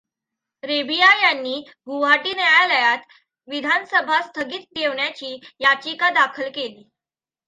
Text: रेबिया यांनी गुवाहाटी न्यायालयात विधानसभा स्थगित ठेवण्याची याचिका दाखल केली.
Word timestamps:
रेबिया 0.63 1.09
यांनी 1.21 1.53
गुवाहाटी 1.87 2.33
न्यायालयात 2.33 3.03
विधानसभा 3.47 4.19
स्थगित 4.21 4.65
ठेवण्याची 4.75 5.33
याचिका 5.59 6.09
दाखल 6.09 6.49
केली. 6.49 6.83